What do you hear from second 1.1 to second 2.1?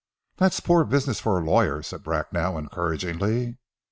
for a lawyer," said